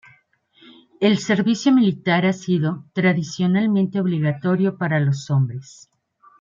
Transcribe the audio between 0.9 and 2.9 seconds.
El servicio militar ha sido